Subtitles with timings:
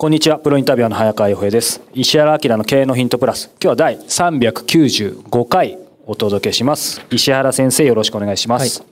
[0.00, 1.80] こんにちは、プロインタビュアーの早川洋平です。
[1.92, 3.50] 石原明の経営のヒントプラス。
[3.60, 7.04] 今日は第395回お届けします。
[7.10, 8.84] 石原先生よろしくお願いします。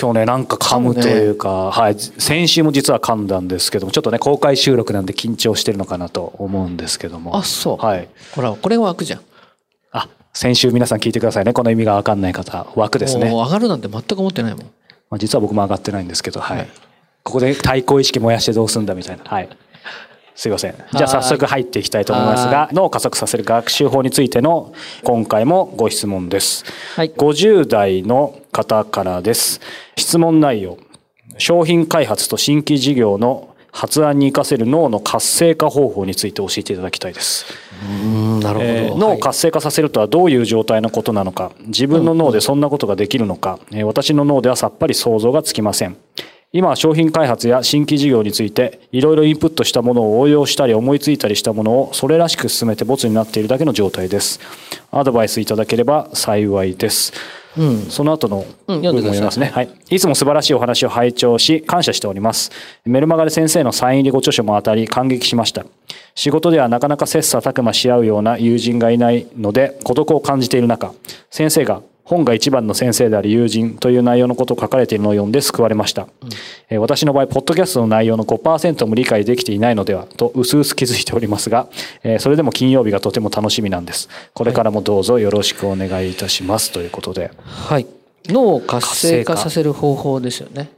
[0.00, 7.36] 今日ね、なんか噛むというか、はい、先週も実は噛んだんですけども、ちょっとね、公開収録なんで緊張してるのかなと思うんですけども。
[7.36, 8.08] あそうはい。
[8.30, 9.20] ほら、これが枠じゃん。
[9.90, 11.54] あ、先週皆さん聞いてくださいね。
[11.54, 13.30] この意味がわかんない方、枠ですね。
[13.30, 14.60] もう上がるなんて全く思ってないもん。
[15.10, 16.58] まあ、実は僕も上がってないんですけど、はい。
[16.58, 16.68] はい
[17.26, 19.24] ここで対抗意識燃やしてどうすんだみたいな。
[19.24, 19.48] はい。
[20.36, 20.74] すいません。
[20.92, 26.64] じゃあ早速入っていきたいと思いますが、脳を加速させる学習法についての今回もご質問です。
[26.94, 29.60] はい50代の方からです。
[29.96, 30.78] 質問内容。
[31.38, 37.46] 商品開発と新規事業の発案に活かせる脳の活性化方法について教えていただきたいです。
[37.82, 38.70] うん、なるほど。
[38.70, 45.96] えー脳を活性化させるとはどういう状態のことなのか自分の脳でそんなことができるのか、えー私の脳ではさっぱり想像がつきません
[46.52, 54.40] 今は商品開発や新規事業についていろいろインプットしたものを応用したり思いついたりしたものをそれらしく進めてボツになっているだけの状態です
[54.90, 57.12] アドバイスいただければ幸いです
[57.56, 57.82] うん。
[57.86, 59.46] その後のうん部分を読みますね。
[59.46, 59.70] はい。
[59.90, 62.50] いつも素晴らしいお話を拝聴し、感謝しております。
[62.84, 65.64] メルマガで先生のサイン入りご著書も当たり、感激しました。
[66.14, 70.92] 仕事ではなかなか切磋琢磨し合うような友人がいないので、孤独を感じている中、
[71.30, 76.08] 先生が本が一番の先生である友人という内容のことを書かれているのを読んで救われました。
[76.70, 81.66] えー私の場合、ポッドキャストの内容の5%も理解できていないのではと、薄々気づいておりますが、
[82.04, 84.08] えーそれでも金曜日がとても楽しみなんです。
[84.34, 86.70] これからもどうぞよろしくお願いいたします。
[86.70, 87.32] ということで。
[87.44, 87.86] はい。
[88.28, 90.70] 脳を活性化させる方法ですよね。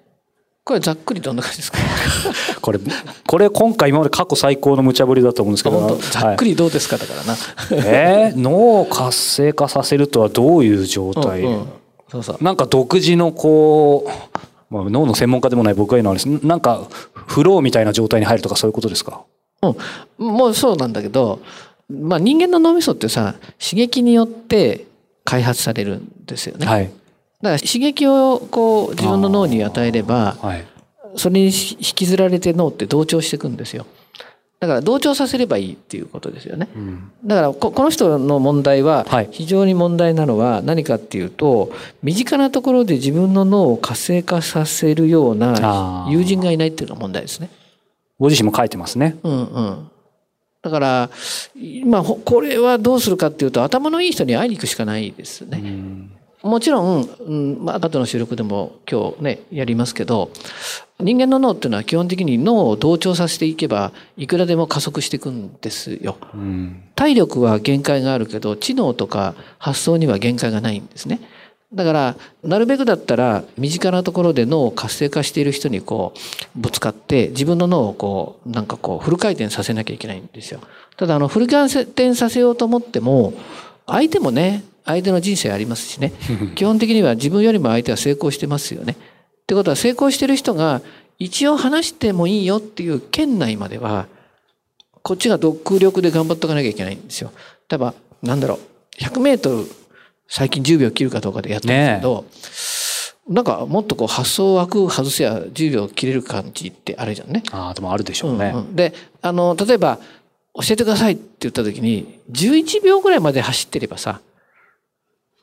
[0.68, 1.78] これざっくりどんな感じですか？
[2.60, 2.78] これ、
[3.26, 5.98] これ今回今まで過去最高の無茶ぶりだと思うんですけど。
[6.12, 6.50] ざっくり。
[6.50, 7.36] りどうですかだからな。
[7.88, 8.38] えー？
[8.38, 11.66] 脳を活性化させるとはどういう状態、うんうん
[12.10, 12.44] そうそう。
[12.44, 14.06] なんか独自のこ
[14.70, 16.46] う、まあ、脳の専門家でもない僕が言うのはあれです。
[16.46, 19.22] なんか、フローみたいな状態に入るとかそういうことですか？
[19.62, 19.68] う
[20.22, 20.26] ん。
[20.36, 21.40] もうそうなんだけど、
[21.90, 24.84] まあ人間の脳みそってさ、刺激によって
[25.24, 26.66] 開発されるんですよね。
[26.66, 26.90] はい。
[27.43, 30.66] だから刺激をこう自分の脳に与えれば、はい。
[31.16, 33.87] それに引きずられて脳って同調していくんですよ。
[34.60, 36.69] だから同調させればいいっていうことですよね。
[36.75, 37.12] うん。
[37.25, 41.72] だからここの人の問題ははい非常に問題なのは何かっていうと
[42.03, 47.50] 身近なところで自分の脳を活性化させるような友人がいないっていうのが問題ですね。
[48.19, 49.16] ご自身も書いてますね。
[49.22, 49.91] うんうん。
[50.60, 51.10] だから
[51.54, 55.60] 今ほこれはどうするかっていうと頭のいい人に会いに行くしかないですね。
[55.62, 56.10] うん。
[56.43, 60.31] もちろん、うんまあ後の収録でも今日ねやりますけど
[61.00, 66.16] 人間の脳っていうのは基本的に脳を同調させていけばいくらでも加速していくんですよ。
[66.34, 66.82] うん。
[66.97, 71.21] 体力は限界があるけど知能とか発想には限界がないんですね。
[71.72, 80.60] だからなるべくだったら身近なところで脳を活性化している人にこうぶつかって自分の脳をこうなんかこうフル回転させなきゃいけないんですよ。
[80.97, 83.34] ただあのフル回転させようと思っても
[83.87, 86.12] 相手もね相手の人生ありますしね
[86.56, 88.97] 基本的には自分よりも相手は成功してますよね。
[89.43, 90.83] ってことは成功してる人が
[91.18, 94.07] 一応話してもいいよっていう圏内までは
[95.03, 97.33] こっちが独力で頑張っとかなきゃいけないんですよ。
[97.71, 98.59] 例えばなんだろ
[99.01, 99.66] う100メートル
[100.27, 102.24] 最近10秒切るかどうかでやったんですけど、
[103.34, 107.42] なんかもっとこう発想枠外せや10秒切れる感じってあるじゃんね。
[107.51, 108.53] ああ、でもあるでしょうね。
[108.54, 109.98] うんうんであの例えば
[110.54, 114.21] 教えてくださいって言った時に11秒ぐらいまで走ってればさ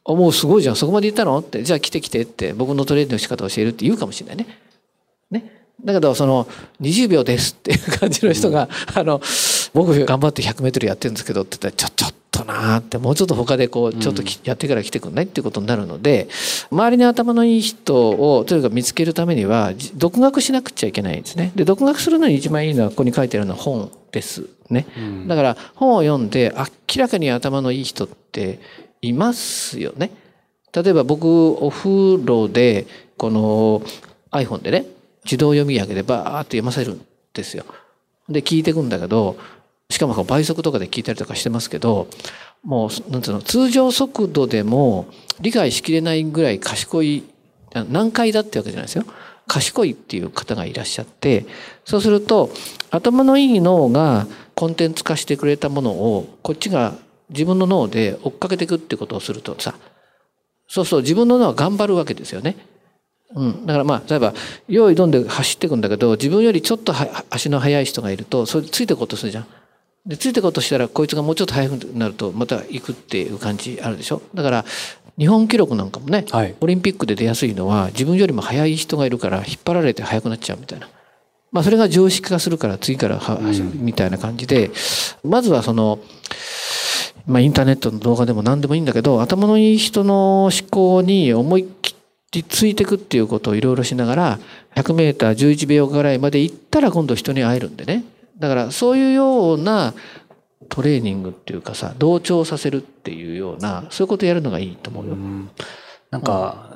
[0.07, 0.75] あもうすごいじゃん。
[0.75, 1.39] そこまで行ったの？
[1.39, 2.53] ってじゃあ来て来てって。
[2.53, 4.59] 僕のトレーニングの仕方教えるって言うかもしれないね。
[5.31, 5.51] ね。
[5.83, 6.47] だけどその
[6.79, 9.19] 20秒ですっていう感じの人が、あの
[9.73, 12.97] 僕頑張って100メートルやってるんですけどって言ったらちょちょっとなーって。
[12.97, 16.27] もうちょっと他でこうちょっときやってから来てくんないっていうことになるので
[16.69, 21.51] 周りに頭のいい人をとにかく見つけるためにはじ独学しなくちゃいけないんですね。
[21.55, 24.85] で独学するのに一番いいのはここに書いてあるのは本ですね。
[25.27, 28.59] だから本を読んで明らかに頭のいい人って
[29.01, 30.11] いますよね。
[30.73, 32.85] 例えば僕お風呂で
[33.17, 33.81] この
[34.31, 34.85] iPhone でね
[35.23, 37.65] 自動読み上げでバーッと読ませるんですよ。
[38.27, 39.37] で聞いていくんだけど
[39.89, 42.07] しかも倍速とかで聞いたりとかしてますけど
[42.63, 45.07] もうなんていうの通常速度でも
[45.39, 47.23] 理解しきれないぐらい賢い
[47.73, 49.05] あ難解だってわけじゃないですよ。
[49.47, 51.45] 賢いっていう方がいらっしゃって
[51.85, 52.49] そうすると
[52.89, 54.25] 頭のいい脳が
[54.55, 56.95] コンテンツ化してくれたものをこっちが
[57.29, 59.75] 自分の脳で追っかけていくってことをするとさ
[60.67, 62.55] そうそう自分の脳は頑張るわけですよね。
[63.35, 64.33] うん、だからまあ例えば
[64.67, 69.47] 用意どんで走っていくんだけど自分よりちょっとは足の速い人がいるとそれついていこうとするじゃん。
[70.05, 74.21] でついていこうとしたらこいつがもうちょっと速くなるとまた行くっていう感じあるでしょ？
[74.35, 74.65] だから
[75.17, 80.87] 日本記録なんかもね、はいオリンピックで出やすいのは自分よりも速い人がいるから引っ張られて速くなっちゃうみたいな。
[81.51, 84.71] まあそれが常識化するから次からは走るみたいな感じで、
[85.23, 85.99] まずはその
[87.27, 91.95] まあ、インターネットの動画でも何でもいいんだけど頭のいい人の思考に思い切っ
[92.31, 94.39] てついていくっていうことをいろいろしながら
[94.75, 98.03] 100m11 秒ぐらいまで行ったら今度人に会えるんでね
[98.37, 99.93] だからそういうような
[100.69, 105.15] トレーニングっていうかさ同調させるっていうようなそういうことやるのがいいと思うよ。
[106.11, 106.74] なんか、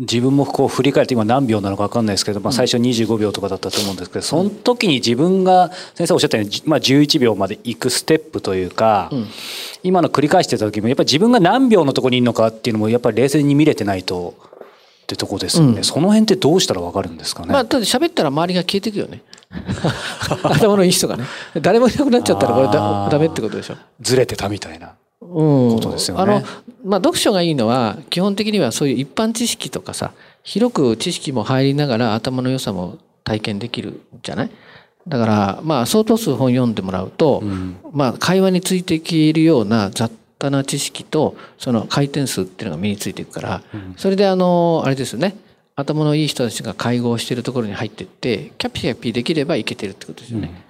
[0.00, 9.28] 自分もこう振り返って今何秒なのか分かんないですけど、まあ、最初25秒とかだったと思うんですけど、その時に自分が先生おっしゃったように、じまあ、11秒まで行くステップというか、ん
[9.84, 14.34] 今の繰り返してた時もやっぱり自分が何秒のところにいるのかっていうのもやっぱり冷静に見れてないと
[15.04, 17.52] ってとこですよね、うんその辺ってどうしたら分かるんですかね？
[17.52, 19.22] まあ、だって喋ったら周りが消えていくよね。
[20.42, 21.24] 頭のいい人がね。
[21.60, 23.76] 誰もいなくなっちゃったらこれあだーダメってことでしょ。
[24.00, 24.94] ずれてたみたいな。
[25.26, 26.22] うん、ことですよね。
[26.22, 26.42] あの、
[26.84, 30.12] まあ、読書がいいのは基本的にはそういう一般知識とかさ
[30.42, 34.50] 広く知識も入りながら頭の良さも体験できるじゃない？
[35.08, 37.76] だからまあ相当数本読んでもらうと、ん。
[37.92, 43.62] まあ会話についていけるような雑多な知識とその回転数っていうのが身についていくから、
[43.96, 45.36] それであのあれですよね。
[45.76, 50.62] 頭のいい人たちが会合しているところに入ってってキャピキャピできればいけてるってことですよね。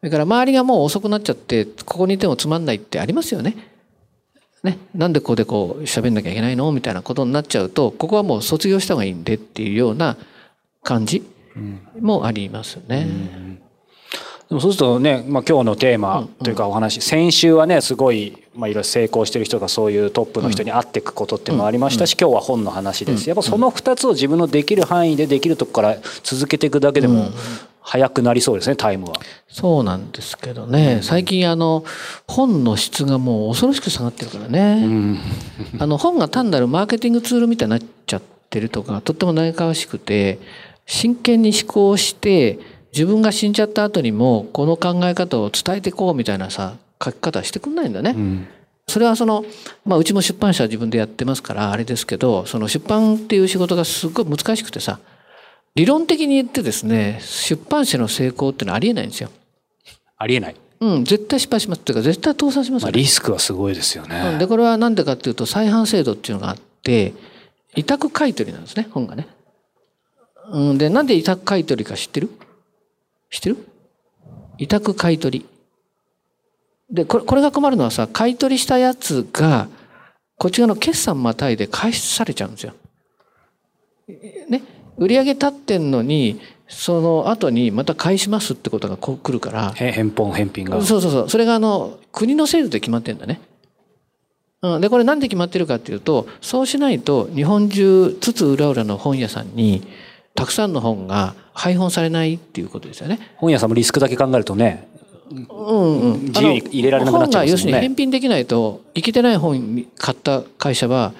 [0.00, 3.56] それから周りがもう遅くなっちゃってここにいてもつまんないってありますよね。
[4.62, 6.72] ね、なんでここでこう喋んなきゃいけないの？
[6.72, 10.16] みたいなことになっちゃうとここはもう卒業した方がいいんでっていうような
[10.82, 11.22] 感じ
[12.00, 13.06] もありますね。
[14.48, 27.30] でもそうするとね、まあ、今日のテーマというかお話、先週はねすごい、まあ、いろいろ成功してる人がそういうトップの人に会っていくことっていうのもありましたし、今日は本の話です、やっぱその2つを自分のできる範囲でできるとこから続けていくだけでも
[27.88, 29.14] 早くなりそうですねタイムは。
[29.48, 30.98] そうなんですけどね。
[31.02, 31.84] 最近あの
[32.26, 35.20] 本の質がもう恐ろしく下がってるからね、
[35.78, 40.40] あの本が単なるマーケティングツールみたいになっちゃってるとかとっても嘆かわしくて
[40.84, 42.58] 真剣に思考して
[42.92, 48.14] 自分が死んじゃった後にもこの考え方を伝えていこうみたいなさ書き方してくんないんだね。
[48.16, 48.48] うん。
[48.88, 49.44] それはその、
[49.84, 54.98] まあ、うちも出版社は自分でやってますからあれですけどその出版っていう仕事がすごい難しくてさ
[55.76, 59.30] 理論的に言ってですね出版社の成功っていうのはありえないんですよ。
[60.16, 64.38] ありえない、うん、絶対失敗しますっていうか絶対倒産しますまあ、リスクはすごいですようんね。
[64.38, 67.12] でこれは何でかっていうと再販制度っていうのがあって
[67.76, 69.28] 委託買取なんですね本がね。
[70.50, 72.30] うん、でなんで委託買取か知ってる？
[73.30, 73.68] 知ってる？
[74.56, 75.44] 委託買取
[76.88, 79.68] でこれこれが困るのはさ買い取りしたやつが
[80.38, 82.72] こっち側の決算またいで返されちゃうんですよ。
[84.48, 84.62] ね
[84.98, 89.72] 売り上げ立ってんのにその後にまた返しますってことがこう来るから。
[89.76, 90.80] へ返本返品が。
[90.82, 91.30] そうそうそう。
[91.30, 93.40] それがあの国の制度で決まってんだね。
[94.62, 99.86] うん、でこれなんで決まってるかっていうとそうしないと日本中津々浦々の本屋さんに
[100.34, 103.18] たくさんの本が配本されないっていうことですよね。
[103.36, 104.88] 本屋さんもリスクだけ考えるとね
[105.28, 107.80] うんうん、自由に入れられなくなっちゃいますもんね。
[107.80, 111.14] 本が要するに返品できないといけてない本買った会社は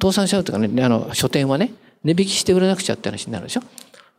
[0.00, 0.84] 倒産しちゃうというかね。
[0.84, 1.72] あの書店はね
[2.04, 3.62] 値引きして売らなくちゃって話になるでしょ？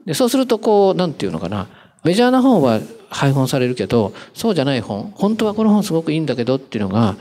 [0.05, 1.67] でそうするとこうなんていうのかな
[2.03, 7.15] メジャーな本は配本されるけどそうじゃない本本当はこの本すごくいいんだけどっていうのが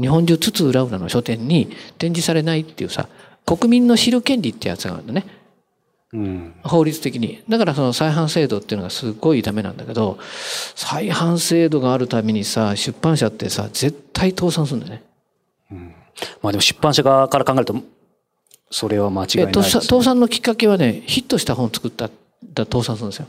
[0.00, 3.08] 日本中津々浦々の書店に展示されないっていうさ
[3.46, 5.26] 国民の知る権利ってやつがあるんだね。
[6.12, 10.18] うん法律的にだからその再販制度っていうのがすごいダメなんだけど
[10.74, 15.02] 再販制度があるためにさ出版社ってさ絶対倒産するんだよね。
[16.42, 17.74] まあでも出版社側から考えると
[18.70, 22.10] それは間違いでないです、倒ね、産倒産のきっかけはねヒットした本作ったら
[22.64, 23.26] 倒産するんですよ。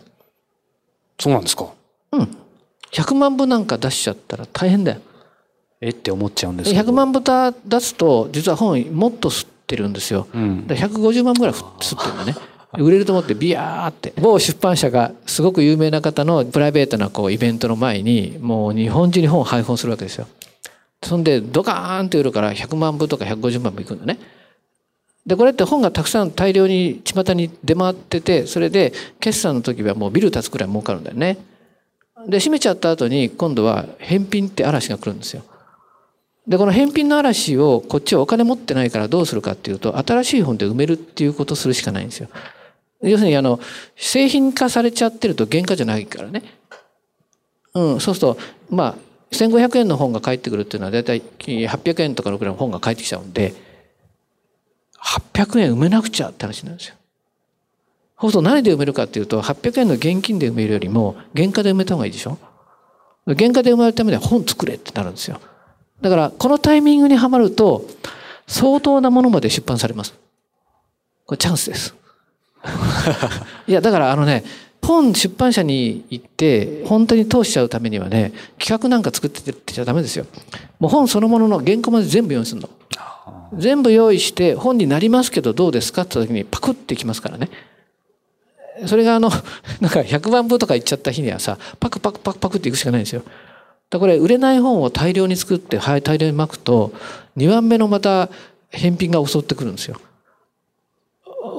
[1.19, 1.67] そうなんですか？
[2.11, 2.37] うん。
[2.91, 5.01] 100万部なんか出しちゃったら大変だよ。
[5.81, 7.21] えって思っちゃうんですけど100万部
[7.65, 10.27] 出すと実は本もっと吸ってるんですよ。
[10.33, 12.35] うんだから150万ぐらい吸ってるんだね。
[12.77, 20.27] 売れると思ってビヤーって某出版社がすごく有名な方のプライベートなこうイベントの前にもう日本中に本を配本するわけですよ。
[21.03, 24.19] そんでドカーンと売るから100万部とか150万部いくんだね。
[25.25, 31.37] でこれって本がたくさん大量に巷に出回っててそれで決算の時はもうビル建つくらい儲かるんだよね。
[32.27, 35.43] で閉めちゃった後に今度は返品って嵐が来るんですよ。
[36.47, 42.29] でこの返品の嵐をこっちはお金持ってないからどうするかっていうと新しい本で埋めるっていうことするしかないんですよ。
[43.03, 43.59] 要するにあの
[43.95, 46.43] 製品化されちゃってると原価じゃないからね。
[47.73, 48.37] うん、そうすると
[48.69, 48.95] まあ
[49.31, 53.53] 1500円の本が返ってくるっていうのは大体800円とかのくらいの本が返ってきちゃうんで
[55.03, 56.95] 800円埋めなくちゃって話なんですよ。
[58.19, 62.37] そうすると何で埋めるかっていうと800円の現金で埋めるよりも原価で埋めた方がいいでしょ？
[63.25, 65.39] 原価で埋めるためには本作れってなるんですよ。
[66.01, 67.85] だからこのタイミングにはまると
[68.47, 70.13] 相当なものまで出版されます。
[71.25, 71.95] これチャンスです。
[73.67, 74.43] いやだからあのね
[74.83, 80.25] 本出版社に行って本当に通しちゃうためにはね企画なんか作ってってちゃダメですよ。
[80.79, 82.69] もう本そのものの原稿まで全部用意するの。
[83.53, 87.49] 全部用意して本になりますけどどうですかって言った時にパクってきますからね。
[88.87, 89.29] それがあの
[89.81, 93.23] なんか100万部とか言っちゃった日にはさパクパクパクパクっていくしかないんですよ。
[93.89, 96.93] だこれ売れない本を大量に作ってはい大量に巻くと
[97.37, 98.29] 2番目のまた
[98.69, 99.99] 返品が襲ってくるんですよ。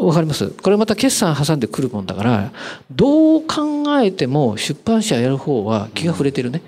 [0.00, 0.48] わかります？
[0.48, 2.52] これまた決算挟んでくるもんだから
[2.90, 6.62] どう考えても出版社やる方は気が触れてるね。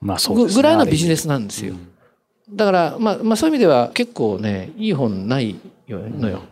[0.00, 1.74] まあそうですねぐらいのビジネスなんですよ。
[2.50, 5.56] だから、まあ、まあそういう意味では結構ねいい本ない
[5.88, 6.42] のよ。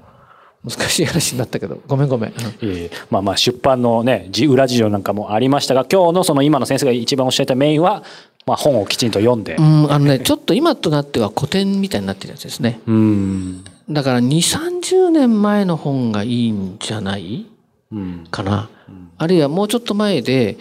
[0.64, 2.30] 難しい話になったけどごめんごめん。
[2.30, 8.04] うんいえいえまあまあ出版のねじ裏事情なんかもありましたが今日のその今の先生が一番おっしゃったメインは、
[8.46, 12.80] まあ、本をきちんと読んでうん、あのね、ちょっと今となっては古典みたいになってるやつですね。
[12.86, 14.28] うんだから2、
[14.80, 17.46] 30年前の本がいいんじゃない？
[17.90, 18.70] うんかな。
[19.18, 20.56] あるいはもうちょっと前で、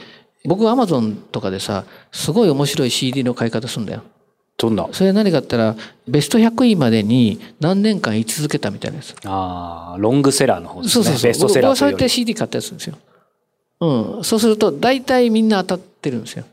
[0.46, 4.02] 僕アマゾンとかでさ、すごい面白い CD の買い方するんだよ。
[4.62, 4.88] どんな？
[4.92, 9.16] それ何かって言ったら、ベスト100位までに何年間居続けたみたいなやつ。
[9.26, 11.30] あーロングセラーの方ですねそうそうそう。
[11.30, 12.98] ベストセラー僕はそうやって CD 買ったやつですよ。
[13.80, 14.24] うん。
[14.24, 16.46] そうすると、大体みんな当たってるんですよ。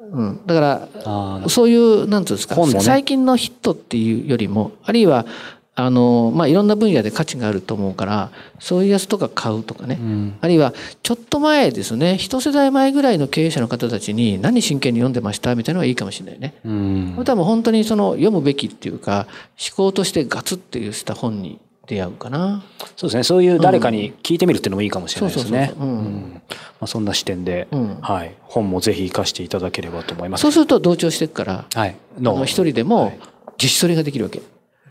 [0.00, 0.40] うん。
[0.46, 5.26] だから、そういう、なんていうんですか、ね最近のヒットっていうよりも、あるいは、
[5.76, 9.98] あの、まあ、いろんな分野で価値があると思うから、そういうやつとか買うとかね。
[10.00, 10.36] うん。
[10.40, 16.54] あるいは、ちょっと前ですね、一世代前ぐらいの経営者の方たちに何真剣に読んでましたみたいなのがいいかもしれないね。
[16.64, 17.12] うん。
[17.16, 19.26] これ多分本当にその読むべきっていうか、
[19.58, 22.62] 思考としてガツっていうした本に出会うかな。
[22.96, 23.22] そうですね。
[23.24, 25.72] そういう誰かに聞いてみるっていうのもいいかもしれないですね。
[25.76, 26.40] ま
[26.82, 27.98] あそんな視点で、うん。
[28.00, 30.42] はい、本もぜひ活かしていただければと思います。
[30.42, 31.96] そうすると同調していくから、はい。
[32.18, 33.18] あの一人でも
[33.60, 34.40] 自主取りができるわけ。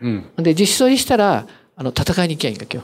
[0.03, 2.83] うんで、自主取りしたら、あの、戦いに行きゃいいんだけど。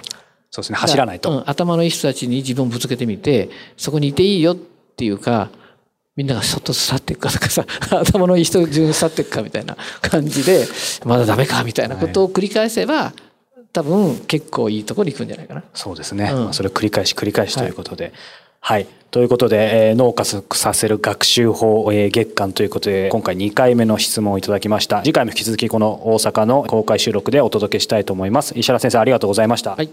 [0.51, 5.49] そうですね走らないと、うん頭のいい人たちに自分をぶつけてみて、そこにいていいよっていうか、
[6.15, 10.67] みんながそっと去っていくかとかさ、 頭のいい人順に去っていくかみたいな感じで、
[11.05, 13.13] まだダメかみたいなことを繰り返せば、
[13.71, 15.63] 多分結構いいところに行くんじゃないかな。
[15.73, 18.05] そうですね、うんまあそれを繰り返し繰り返しということで。
[18.05, 18.13] はい。
[19.11, 25.01] ということで、えー脳化させる学習法、えー月間ということで、今回2回目の質問をいただきました。
[25.01, 28.53] 次回も引き続きこの大阪の公開収録でお届けしたいと思います。
[28.55, 29.75] 石原先生、ありがとうございました。
[29.75, 29.89] はい。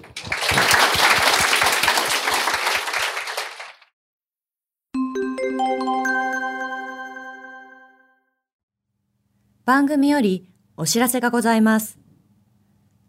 [9.64, 11.98] 番組よりお知らせがございます。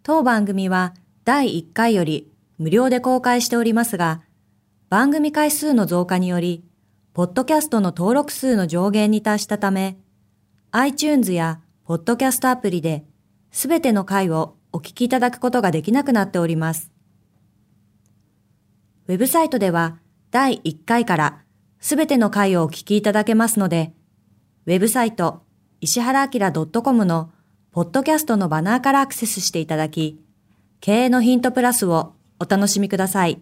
[0.03, 0.93] 当番組は
[1.25, 4.21] 第1回より無料で公開しておりますが、
[4.89, 6.63] 番組回数の増加により、
[7.13, 9.97] ポッドキャストの登録数の上限に達したため、
[10.71, 13.03] iTunes やポッドキャストアプリで、
[13.51, 16.89] すべての回をお聞きいただくことができなくなっております。
[19.07, 19.99] ウェブサイトでは
[20.31, 21.41] 第1回から
[21.79, 23.93] すべての回をお聞きいただけますので、
[24.67, 25.43] ウェブサイト
[25.81, 27.31] 石原明 .com の
[27.71, 30.21] ポッドキャストのバナーからアクセスしていただき、
[30.79, 33.41] 経営のヒントプラスをお楽しみください。